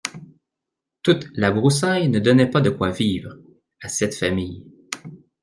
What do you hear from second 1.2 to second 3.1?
la broussaille ne donnait pas de quoi